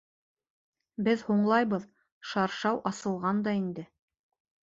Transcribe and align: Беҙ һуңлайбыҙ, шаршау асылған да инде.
Беҙ 1.07 1.23
һуңлайбыҙ, 1.27 1.85
шаршау 2.31 2.81
асылған 2.93 3.43
да 3.49 3.57
инде. 3.61 3.87